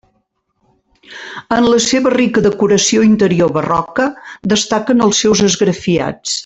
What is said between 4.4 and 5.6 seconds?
destaquen els seus